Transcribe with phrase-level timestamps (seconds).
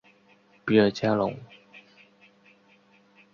[0.65, 1.37] 比尔加龙。